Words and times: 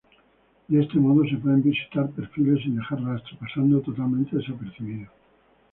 De 0.67 0.81
este 0.81 0.97
modo, 0.97 1.21
se 1.29 1.37
pueden 1.37 1.61
visitar 1.61 2.09
perfiles 2.09 2.63
sin 2.63 2.75
dejar 2.75 2.99
rastro, 3.03 3.37
pasando 3.37 3.79
totalmente 3.81 4.35
desapercibido. 4.35 5.07